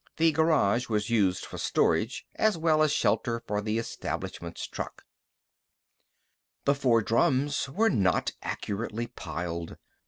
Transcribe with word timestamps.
The 0.17 0.31
garage 0.31 0.89
was 0.89 1.11
used 1.11 1.45
for 1.45 1.59
storage 1.59 2.25
as 2.33 2.57
well 2.57 2.81
as 2.81 2.91
shelter 2.91 3.43
for 3.45 3.61
the 3.61 3.77
establishment's 3.77 4.65
truck. 4.65 5.05
The 6.65 6.73
four 6.73 7.03
drums 7.03 7.69
were 7.69 7.91
not 7.91 8.31
accurately 8.41 9.05
piled. 9.05 9.77